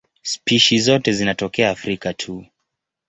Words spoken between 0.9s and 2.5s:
zinatokea Afrika tu.